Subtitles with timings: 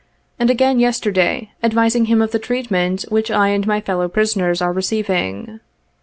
[0.39, 4.73] and again yesterday, advising him of the treatment which I and my fellow prisoners are
[4.73, 5.59] receiving.